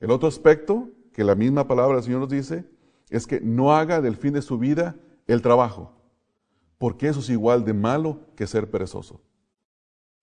[0.00, 2.64] El otro aspecto que la misma palabra del Señor nos dice
[3.10, 4.96] es que no haga del fin de su vida
[5.26, 5.98] el trabajo
[6.78, 9.20] porque eso es igual de malo que ser perezoso.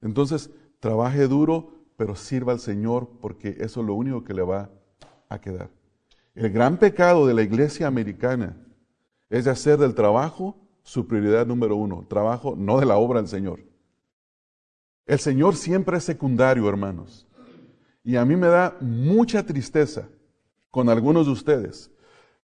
[0.01, 0.49] Entonces,
[0.79, 4.69] trabaje duro, pero sirva al Señor, porque eso es lo único que le va
[5.29, 5.69] a quedar.
[6.33, 8.57] El gran pecado de la iglesia americana
[9.29, 13.29] es de hacer del trabajo su prioridad número uno, trabajo no de la obra del
[13.29, 13.59] Señor.
[15.05, 17.27] El Señor siempre es secundario, hermanos.
[18.03, 20.07] Y a mí me da mucha tristeza
[20.71, 21.91] con algunos de ustedes.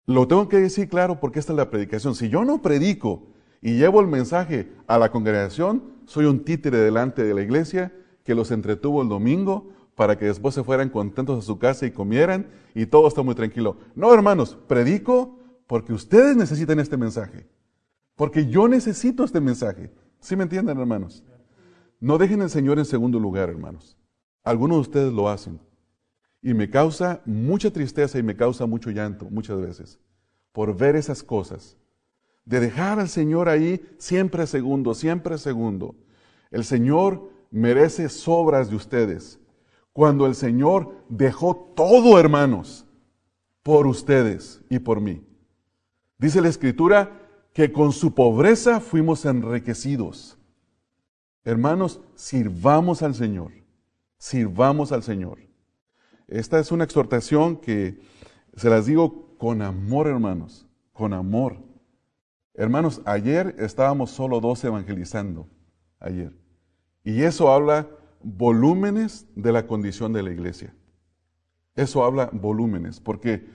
[0.06, 2.14] Lo tengo que decir claro porque esta es la predicación.
[2.16, 3.28] Si yo no predico
[3.62, 7.92] y llevo el mensaje a la congregación, soy un títere delante de la iglesia
[8.24, 11.92] que los entretuvo el domingo para que después se fueran contentos a su casa y
[11.92, 13.78] comieran y todo está muy tranquilo.
[13.96, 17.48] No, hermanos, predico porque ustedes necesitan este mensaje.
[18.16, 19.92] Porque yo necesito este mensaje.
[20.20, 21.24] ¿Sí me entienden, hermanos?
[22.00, 23.98] No dejen al Señor en segundo lugar, hermanos.
[24.44, 25.60] Algunos de ustedes lo hacen.
[26.42, 30.00] Y me causa mucha tristeza y me causa mucho llanto muchas veces
[30.52, 31.78] por ver esas cosas
[32.46, 35.96] de dejar al Señor ahí siempre segundo, siempre segundo.
[36.52, 39.40] El Señor merece sobras de ustedes.
[39.92, 42.86] Cuando el Señor dejó todo, hermanos,
[43.64, 45.26] por ustedes y por mí.
[46.18, 47.22] Dice la Escritura
[47.54, 50.38] que con su pobreza fuimos enriquecidos.
[51.46, 53.52] Hermanos, sirvamos al Señor,
[54.18, 55.38] sirvamos al Señor.
[56.28, 58.00] Esta es una exhortación que
[58.56, 61.58] se las digo con amor, hermanos, con amor.
[62.56, 65.48] Hermanos, ayer estábamos solo dos evangelizando,
[66.00, 66.36] ayer.
[67.04, 67.88] Y eso habla
[68.24, 70.74] volúmenes de la condición de la iglesia.
[71.76, 73.46] Eso habla volúmenes, porque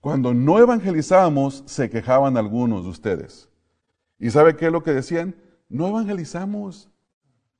[0.00, 3.48] cuando no evangelizábamos se quejaban algunos de ustedes.
[4.18, 5.36] ¿Y sabe qué es lo que decían?
[5.68, 6.90] No evangelizamos.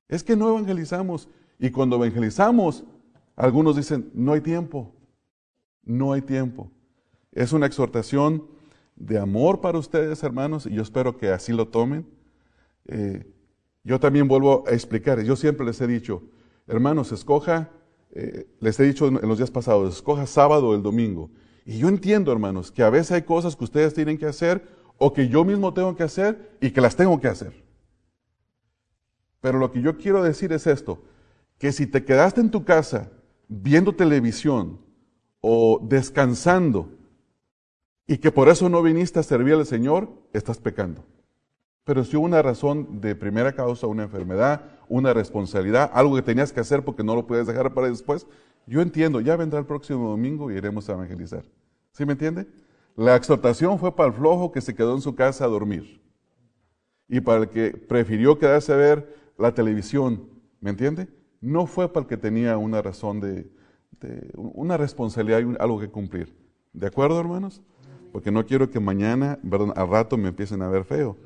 [0.09, 1.29] Es que no evangelizamos.
[1.59, 2.85] Y cuando evangelizamos,
[3.37, 4.93] algunos dicen, no hay tiempo.
[5.85, 6.71] No hay tiempo.
[7.33, 8.47] Es una exhortación
[8.97, 12.07] de amor para ustedes, hermanos, y yo espero que así lo tomen.
[12.87, 13.25] Eh,
[13.85, 16.23] yo también vuelvo a explicar, yo siempre les he dicho,
[16.67, 17.71] hermanos, escoja,
[18.11, 21.31] eh, les he dicho en los días pasados, escoja sábado o el domingo.
[21.65, 24.67] Y yo entiendo, hermanos, que a veces hay cosas que ustedes tienen que hacer
[24.97, 27.68] o que yo mismo tengo que hacer y que las tengo que hacer.
[29.41, 31.03] Pero lo que yo quiero decir es esto,
[31.59, 33.11] que si te quedaste en tu casa
[33.49, 34.81] viendo televisión
[35.41, 36.91] o descansando,
[38.09, 41.05] y que por eso no viniste a servir al Señor, estás pecando.
[41.85, 46.53] Pero si hubo una razón de primera causa, una enfermedad, una responsabilidad, algo que tenías
[46.53, 48.27] que hacer porque no lo puedes dejar para después,
[48.67, 51.45] yo entiendo, ya vendrá el próximo domingo y iremos a evangelizar.
[51.93, 52.47] ¿Sí me entiende?
[52.97, 56.03] La exhortación fue para el flojo que se quedó en su casa a dormir.
[57.09, 60.29] Y para el que prefirió quedarse a ver la televisión,
[60.61, 61.09] ¿me entiende?
[61.41, 63.51] No fue para el que tenía una razón de,
[64.35, 66.37] una responsabilidad y algo que cumplir.
[66.73, 67.63] ¿De acuerdo, hermanos?
[68.13, 71.17] Porque no quiero que mañana, perdón, al rato me empiecen a ver feo.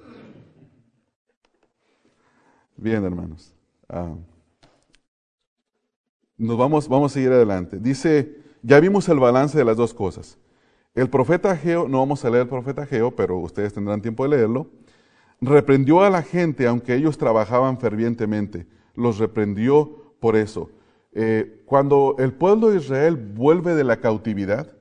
[2.77, 3.55] Bien, hermanos.
[3.89, 4.15] Ah,
[6.37, 7.79] nos vamos, vamos a seguir adelante.
[7.79, 10.39] Dice, ya vimos el balance de las dos cosas.
[10.95, 14.37] El profeta Geo, no vamos a leer el profeta Geo, pero ustedes tendrán tiempo de
[14.37, 14.71] leerlo,
[15.43, 18.67] reprendió a la gente aunque ellos trabajaban fervientemente.
[18.95, 20.71] Los reprendió por eso.
[21.13, 24.75] Eh, cuando el pueblo de Israel vuelve de la cautividad,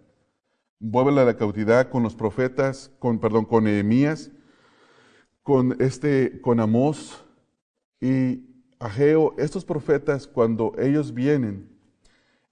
[0.80, 4.32] vuelve de la cautividad con los profetas, con, perdón, con Nehemías,
[5.42, 7.26] con este, con Amós
[8.00, 8.46] y
[8.80, 11.70] Ageo, estos profetas, cuando ellos vienen,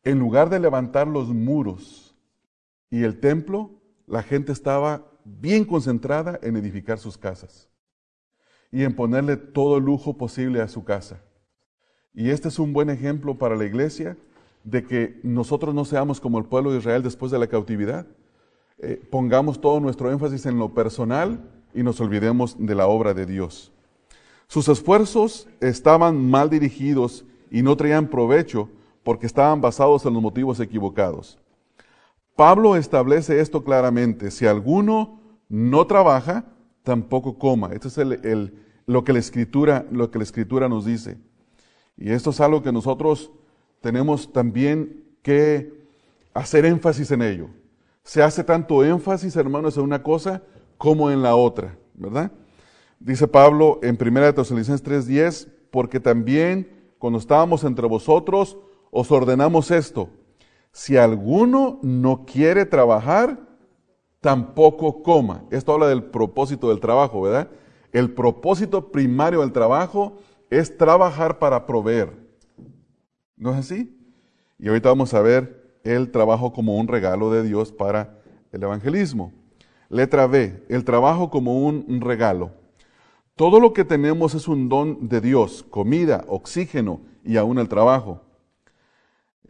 [0.03, 2.15] en lugar de levantar los muros,
[2.91, 3.71] y el templo,
[4.07, 7.68] la gente estaba bien concentrada en edificar sus casas
[8.71, 11.21] y en ponerle todo lujo posible a su casa.
[12.13, 14.17] Y este es un buen ejemplo para la iglesia
[14.63, 18.05] de que nosotros no seamos como el pueblo de Israel después de la cautividad.
[18.79, 21.39] Eh, pongamos todo nuestro énfasis en lo personal
[21.73, 23.71] y nos olvidemos de la obra de Dios.
[24.47, 28.69] Sus esfuerzos estaban mal dirigidos y no traían provecho
[29.03, 31.39] porque estaban basados en los motivos equivocados.
[32.35, 34.31] Pablo establece esto claramente.
[34.31, 36.45] Si alguno no trabaja,
[36.89, 37.69] tampoco coma.
[37.71, 38.51] Esto es
[38.87, 41.19] lo, que la escritura, lo que la escritura nos dice.
[41.95, 43.31] Y esto es algo que nosotros
[43.79, 45.71] tenemos también que
[46.33, 47.49] hacer énfasis en ello.
[48.01, 50.41] Se hace tanto énfasis, hermanos, en una cosa
[50.79, 52.31] como en la otra, ¿verdad?
[52.99, 58.57] Dice Pablo en 1 Tesalonicenses 3:10, porque también cuando estábamos entre vosotros
[58.89, 60.09] os ordenamos esto,
[60.71, 63.39] si alguno no quiere trabajar,
[64.21, 65.43] tampoco coma.
[65.51, 67.49] Esto habla del propósito del trabajo, ¿verdad?
[67.91, 70.17] El propósito primario del trabajo
[70.49, 72.13] es trabajar para proveer.
[73.35, 73.95] ¿No es así?
[74.57, 78.19] Y ahorita vamos a ver el trabajo como un regalo de Dios para
[78.51, 79.31] el evangelismo.
[79.89, 82.51] Letra B, el trabajo como un regalo.
[83.35, 88.21] Todo lo que tenemos es un don de Dios, comida, oxígeno y aún el trabajo.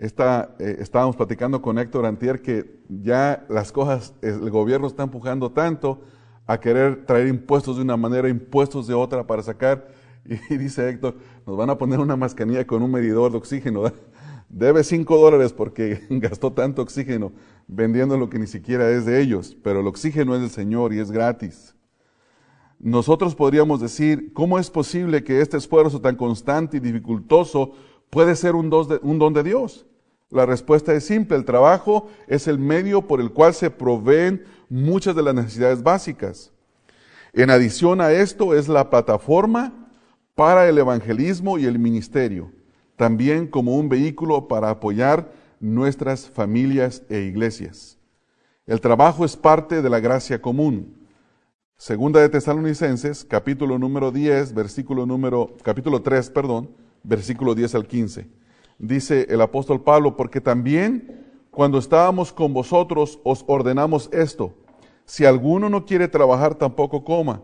[0.01, 5.99] Eh, estábamos platicando con Héctor Antier que ya las cosas, el gobierno está empujando tanto
[6.47, 9.88] a querer traer impuestos de una manera, impuestos de otra para sacar.
[10.49, 11.15] Y, dice Héctor,
[11.47, 13.91] nos van a poner una mascanilla con un medidor de oxígeno.
[14.49, 17.31] Debe 5 dólares porque gastó tanto oxígeno
[17.67, 19.57] vendiendo lo que ni siquiera es de ellos.
[19.63, 21.75] Pero el oxígeno es del Señor y es gratis.
[22.79, 27.73] Nosotros podríamos decir, ¿cómo es posible que este esfuerzo tan constante y dificultoso
[28.09, 29.85] puede ser un don de Dios?
[30.29, 35.15] La respuesta es simple, el trabajo es el medio por el cual se proveen muchas
[35.15, 36.51] de las necesidades básicas.
[37.33, 39.73] En adición a esto es la plataforma
[40.35, 42.51] para el evangelismo y el ministerio,
[42.95, 47.97] también como un vehículo para apoyar nuestras familias e iglesias.
[48.67, 50.95] El trabajo es parte de la gracia común.
[51.75, 56.69] Segunda de Tesalonicenses, capítulo número 10, versículo número, capítulo 3, perdón,
[57.03, 58.39] versículo 10 al 15
[58.79, 64.53] dice el apóstol Pablo, porque también cuando estábamos con vosotros os ordenamos esto,
[65.05, 67.41] si alguno no quiere trabajar tampoco coma,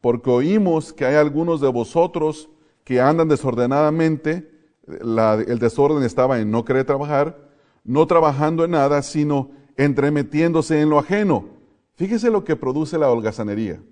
[0.00, 2.48] porque oímos que hay algunos de vosotros
[2.84, 4.50] que andan desordenadamente,
[4.86, 7.50] el desorden estaba en no querer trabajar,
[7.82, 11.48] no trabajando en nada, sino entremetiéndose en lo ajeno.
[11.94, 13.82] Fíjese lo que produce la holgazanería.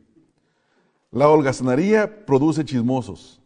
[1.10, 3.40] La holgazanería produce chismosos,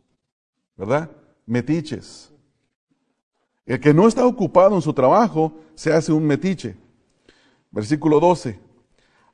[0.77, 1.11] ¿verdad?
[1.49, 2.31] Metiches,
[3.65, 6.77] el que no está ocupado en su trabajo se hace un metiche.
[7.71, 8.61] Versículo 12.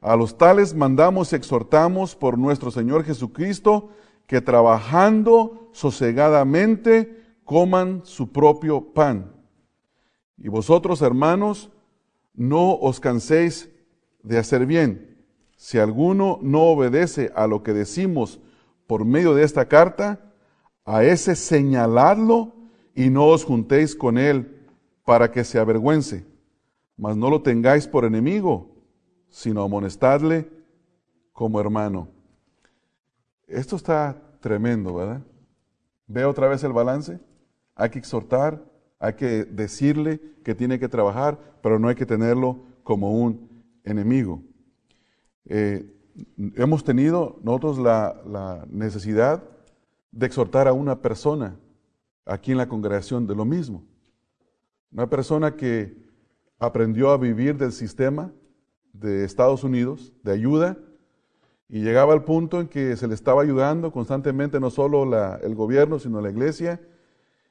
[0.01, 3.91] A los tales mandamos y exhortamos por nuestro Señor Jesucristo
[4.27, 9.33] que trabajando sosegadamente coman su propio pan.
[10.39, 11.71] Y vosotros, hermanos,
[12.33, 13.71] no os canséis
[14.23, 15.25] de hacer bien.
[15.57, 18.41] Si alguno no obedece a lo que decimos
[18.87, 20.24] por medio de esta carta,
[20.85, 22.53] a ese señaladlo
[22.95, 24.67] y no os juntéis con él
[25.05, 26.27] para que se avergüence,
[26.97, 28.71] mas no lo tengáis por enemigo,
[29.29, 30.49] sino amonestadle
[31.33, 32.09] como hermano.
[33.47, 35.23] Esto está tremendo, ¿verdad?
[36.07, 37.19] Ve otra vez el balance.
[37.75, 38.63] Hay que exhortar,
[38.99, 44.43] hay que decirle que tiene que trabajar, pero no hay que tenerlo como un enemigo.
[45.47, 45.91] Eh,
[46.57, 49.43] hemos tenido nosotros la, la necesidad
[50.15, 51.59] de exhortar a una persona
[52.25, 53.85] aquí en la congregación de lo mismo.
[54.93, 55.97] Una persona que
[56.59, 58.33] aprendió a vivir del sistema
[58.93, 60.79] de Estados Unidos, de ayuda,
[61.69, 65.03] y llegaba al punto en que se le estaba ayudando constantemente no solo
[65.43, 66.81] el gobierno, sino la iglesia,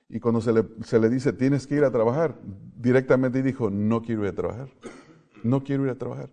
[0.08, 2.40] y cuando se le, se le dice, tienes que ir a trabajar,
[2.78, 4.70] directamente dijo, no quiero ir a trabajar,
[5.44, 6.30] no quiero ir a trabajar.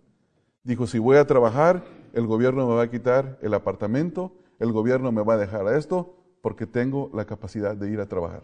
[0.63, 5.11] Dijo, si voy a trabajar, el gobierno me va a quitar el apartamento, el gobierno
[5.11, 8.43] me va a dejar a esto, porque tengo la capacidad de ir a trabajar.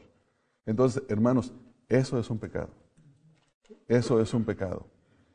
[0.65, 1.53] Entonces, hermanos,
[1.89, 2.69] eso es un pecado.
[3.87, 4.87] Eso es un pecado.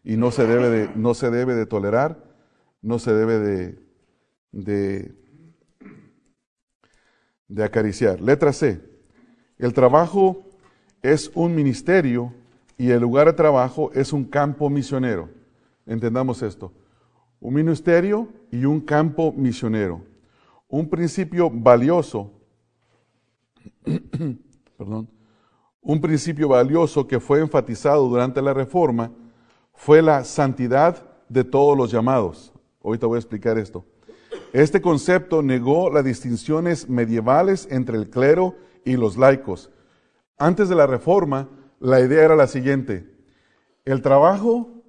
[0.05, 2.23] Y no se debe de, no se debe de tolerar,
[2.81, 3.79] no se debe de,
[4.51, 5.15] de,
[7.49, 8.21] de acariciar.
[8.21, 8.81] Letra C.
[9.59, 10.45] El trabajo
[11.03, 12.35] es un ministerio
[12.77, 15.29] y el lugar de trabajo es un campo misionero.
[15.87, 16.73] Entendamos esto.
[17.41, 20.03] Un ministerio y un campo misionero.
[20.69, 22.33] Un principio valioso,
[24.79, 25.09] perdón,
[25.81, 29.13] un principio valioso que fue enfatizado durante la reforma
[29.75, 32.53] fue la santidad de todos los llamados.
[32.85, 33.85] Ahorita voy a explicar esto.
[34.53, 39.71] Este concepto negó las distinciones medievales entre el clero y los laicos.
[40.39, 41.49] Antes de la reforma,
[41.81, 43.13] la idea era la siguiente.
[43.85, 44.85] El trabajo,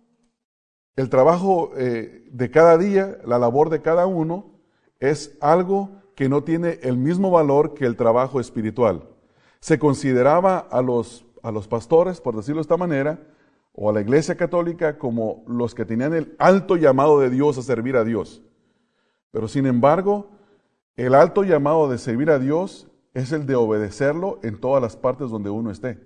[0.95, 4.59] el trabajo eh, de cada día, la labor de cada uno,
[4.99, 9.07] es algo que no tiene el mismo valor que el trabajo espiritual.
[9.59, 13.19] Se consideraba a los, a los pastores, por decirlo de esta manera,
[13.73, 17.63] o a la iglesia católica como los que tenían el alto llamado de Dios a
[17.63, 18.43] servir a Dios.
[19.31, 20.29] Pero sin embargo,
[20.95, 25.29] el alto llamado de servir a Dios es el de obedecerlo en todas las partes
[25.29, 25.99] donde uno esté.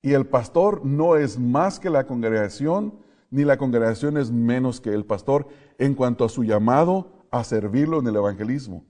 [0.00, 2.98] Y el pastor no es más que la congregación,
[3.30, 8.00] ni la congregación es menos que el pastor en cuanto a su llamado a servirlo
[8.00, 8.84] en el evangelismo.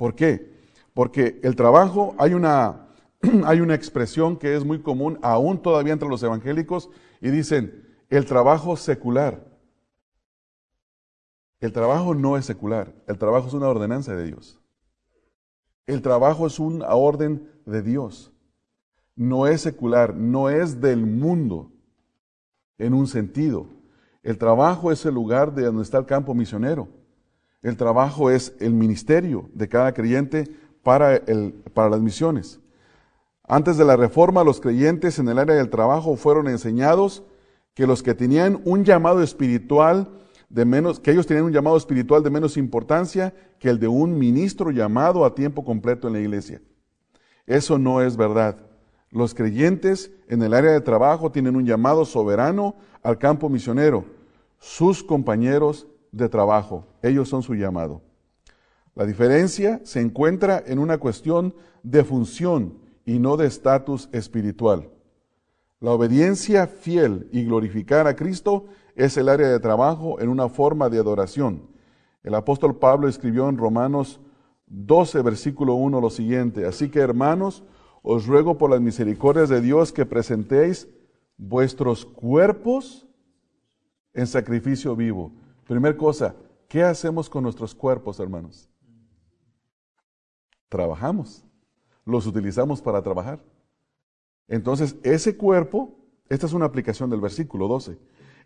[0.00, 0.50] ¿Por qué?
[0.94, 2.88] Porque el trabajo, hay una,
[3.44, 6.88] hay una expresión que es muy común aún todavía entre los evangélicos
[7.20, 9.46] y dicen, el trabajo secular.
[11.60, 14.58] El trabajo no es secular, el trabajo es una ordenanza de Dios.
[15.84, 18.32] El trabajo es una orden de Dios.
[19.14, 21.72] No es secular, no es del mundo
[22.78, 23.66] en un sentido.
[24.22, 26.99] El trabajo es el lugar de donde está el campo misionero.
[27.62, 30.48] El trabajo es el ministerio de cada creyente
[30.82, 32.60] para, el, para las misiones.
[33.46, 37.24] Antes de la reforma, los creyentes en el área del trabajo fueron enseñados
[37.74, 40.08] que los que tenían un llamado espiritual
[40.48, 44.18] de menos, que ellos tenían un llamado espiritual de menos importancia que el de un
[44.18, 46.60] ministro llamado a tiempo completo en la iglesia.
[47.46, 48.56] Eso no es verdad.
[49.10, 54.04] Los creyentes en el área de trabajo tienen un llamado soberano al campo misionero.
[54.58, 58.02] Sus compañeros de trabajo, ellos son su llamado.
[58.94, 64.90] La diferencia se encuentra en una cuestión de función y no de estatus espiritual.
[65.80, 70.90] La obediencia fiel y glorificar a Cristo es el área de trabajo en una forma
[70.90, 71.62] de adoración.
[72.22, 74.20] El apóstol Pablo escribió en Romanos
[74.66, 77.64] 12, versículo 1 lo siguiente, así que hermanos,
[78.02, 80.88] os ruego por las misericordias de Dios que presentéis
[81.36, 83.06] vuestros cuerpos
[84.12, 85.32] en sacrificio vivo.
[85.70, 86.34] Primer cosa,
[86.66, 88.68] ¿qué hacemos con nuestros cuerpos, hermanos?
[90.68, 91.44] Trabajamos,
[92.04, 93.40] los utilizamos para trabajar.
[94.48, 95.96] Entonces, ese cuerpo,
[96.28, 97.96] esta es una aplicación del versículo 12,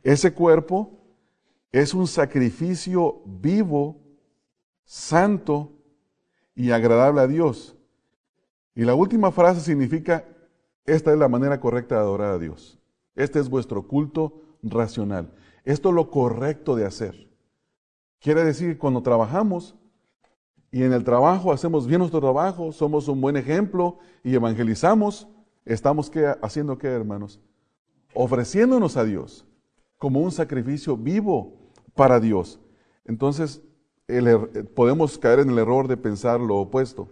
[0.02, 1.00] ese cuerpo
[1.72, 4.02] es un sacrificio vivo,
[4.84, 5.72] santo
[6.54, 7.74] y agradable a Dios.
[8.74, 10.26] Y la última frase significa,
[10.84, 12.78] esta es la manera correcta de adorar a Dios.
[13.14, 15.32] Este es vuestro culto racional.
[15.64, 17.28] Esto es lo correcto de hacer.
[18.20, 19.74] Quiere decir que cuando trabajamos
[20.70, 25.28] y en el trabajo hacemos bien nuestro trabajo, somos un buen ejemplo y evangelizamos,
[25.64, 26.10] estamos
[26.42, 27.40] haciendo qué, hermanos?
[28.12, 29.46] Ofreciéndonos a Dios
[29.98, 31.54] como un sacrificio vivo
[31.94, 32.60] para Dios.
[33.04, 33.62] Entonces,
[34.08, 37.08] er, podemos caer en el error de pensar lo opuesto.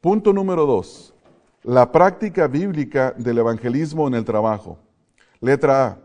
[0.00, 1.14] Punto número dos,
[1.62, 4.78] la práctica bíblica del evangelismo en el trabajo.
[5.40, 5.98] Letra A,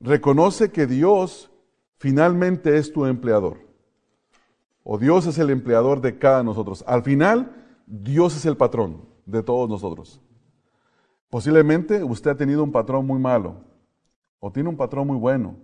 [0.00, 1.50] reconoce que Dios
[1.96, 3.58] finalmente es tu empleador.
[4.84, 6.84] O Dios es el empleador de cada nosotros.
[6.86, 7.54] Al final,
[7.86, 10.22] Dios es el patrón de todos nosotros.
[11.30, 13.64] Posiblemente usted ha tenido un patrón muy malo,
[14.40, 15.56] o tiene un patrón muy bueno,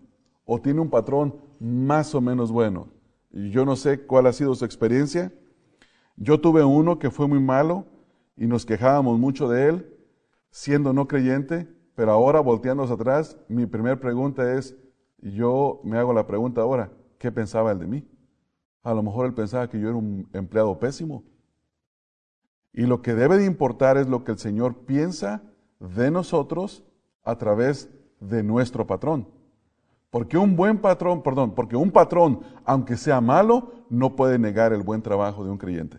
[0.45, 2.89] o tiene un patrón más o menos bueno.
[3.31, 5.33] Yo no sé cuál ha sido su experiencia.
[6.17, 7.87] Yo tuve uno que fue muy malo
[8.37, 9.97] y nos quejábamos mucho de él,
[10.51, 14.77] siendo no creyente, pero ahora volteándose atrás, mi primera pregunta es,
[15.19, 18.09] yo me hago la pregunta ahora, ¿qué pensaba él de mí?
[18.83, 21.25] A lo mejor él pensaba que yo era un empleado pésimo.
[22.73, 25.43] Y lo que debe de importar es lo que el Señor piensa
[25.79, 26.85] de nosotros
[27.23, 27.89] a través
[28.21, 29.29] de nuestro patrón.
[30.11, 34.83] Porque un buen patrón, perdón, porque un patrón, aunque sea malo, no puede negar el
[34.83, 35.99] buen trabajo de un creyente.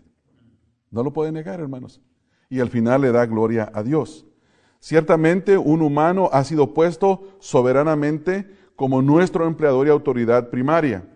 [0.90, 2.00] No lo puede negar, hermanos.
[2.48, 4.26] Y al final le da gloria a Dios.
[4.80, 11.08] Ciertamente un humano ha sido puesto soberanamente como nuestro empleador y autoridad primaria.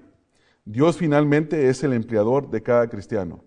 [0.64, 3.44] Dios finalmente es el empleador de cada cristiano.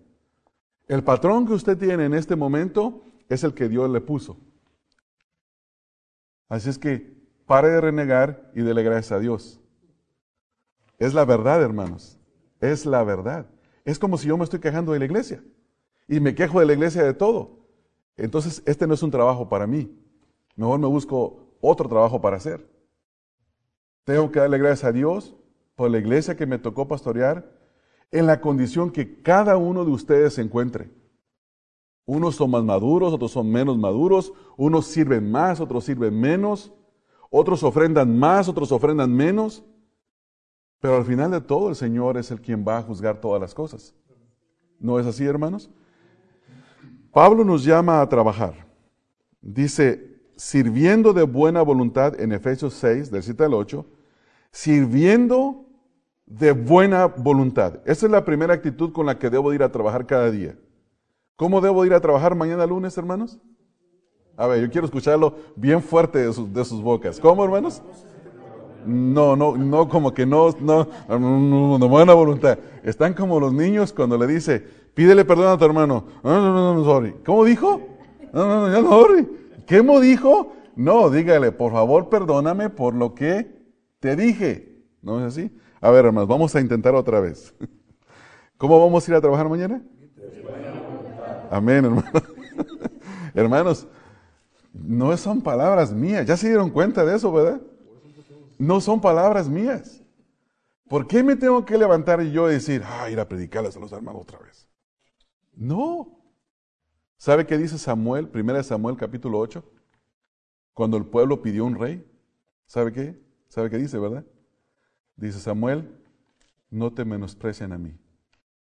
[0.86, 4.38] El patrón que usted tiene en este momento es el que Dios le puso.
[6.48, 7.14] Así es que
[7.46, 9.60] pare de renegar y dele gracias a Dios.
[10.98, 12.18] Es la verdad, hermanos.
[12.60, 13.46] Es la verdad.
[13.84, 15.42] Es como si yo me estoy quejando de la iglesia
[16.08, 17.66] y me quejo de la iglesia de todo.
[18.16, 19.90] Entonces, este no es un trabajo para mí.
[20.56, 22.68] Mejor me busco otro trabajo para hacer.
[24.04, 25.34] Tengo que darle gracias a Dios
[25.74, 27.50] por la iglesia que me tocó pastorear
[28.10, 30.90] en la condición que cada uno de ustedes se encuentre.
[32.06, 36.72] Unos son más maduros, otros son menos maduros, unos sirven más, otros sirven menos,
[37.30, 39.64] otros ofrendan más, otros ofrendan menos.
[40.80, 43.54] Pero al final de todo el Señor es el quien va a juzgar todas las
[43.54, 43.94] cosas.
[44.78, 45.70] ¿No es así, hermanos?
[47.10, 48.66] Pablo nos llama a trabajar.
[49.40, 53.86] Dice, sirviendo de buena voluntad en Efesios 6, del 7 al 8,
[54.50, 55.66] sirviendo
[56.26, 57.80] de buena voluntad.
[57.84, 60.56] Esa es la primera actitud con la que debo ir a trabajar cada día.
[61.36, 63.38] ¿Cómo debo ir a trabajar mañana lunes, hermanos?
[64.36, 67.20] A ver, yo quiero escucharlo bien fuerte de sus, de sus bocas.
[67.20, 67.82] ¿Cómo, hermanos?
[68.86, 72.58] No, no, no, como que no, no, no, no, buena voluntad.
[72.82, 74.62] Están como los niños cuando le dice,
[74.94, 76.04] pídele perdón a tu hermano.
[76.22, 77.14] No, no, no, no, sorry.
[77.24, 77.80] ¿Cómo dijo?
[78.32, 79.28] No, no, no, no, sorry.
[79.66, 80.52] ¿Qué me dijo?
[80.76, 83.64] No, dígale, por favor, perdóname por lo que
[84.00, 84.82] te dije.
[85.02, 85.56] ¿No es así?
[85.80, 87.54] A ver, hermanos, vamos a intentar otra vez.
[88.56, 89.82] ¿Cómo vamos a ir a trabajar mañana?
[91.50, 92.12] Amén, hermanos.
[93.34, 93.86] hermanos,
[94.72, 96.26] no son palabras mías.
[96.26, 97.60] Ya se dieron cuenta de eso, ¿verdad?
[98.58, 100.02] No son palabras mías.
[100.88, 103.92] ¿Por qué me tengo que levantar y yo decir, ah, ir a predicarles a los
[103.92, 104.68] hermanos otra vez?
[105.54, 106.23] No.
[107.24, 109.64] ¿Sabe qué dice Samuel, 1 Samuel capítulo 8?
[110.74, 112.04] Cuando el pueblo pidió un rey.
[112.66, 113.18] ¿Sabe qué?
[113.48, 114.26] ¿Sabe qué dice, verdad?
[115.16, 115.90] Dice Samuel,
[116.68, 117.96] no te menosprecian a mí,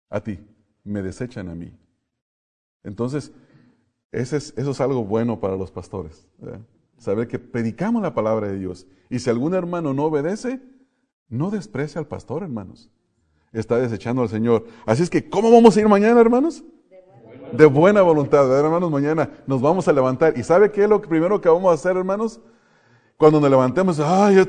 [0.08, 0.40] a ti,
[0.84, 1.70] me desechan a mí.
[2.82, 3.30] Entonces,
[4.10, 6.26] eso es, algo bueno para los pastores.
[6.96, 8.86] Saber que predicamos la palabra de Dios.
[9.10, 10.62] Y si algún hermano no obedece,
[11.28, 12.90] no desprecia al pastor, hermanos.
[13.52, 14.64] Está desechando al Señor.
[14.86, 16.64] Así es que, ¿cómo vamos a ir mañana, hermanos?
[17.56, 20.36] De buena voluntad, hermanos, mañana nos vamos a levantar.
[20.36, 22.40] ¿Y sabe qué es lo primero que vamos a hacer, hermanos?
[23.16, 24.36] Cuando nos levantemos, ay,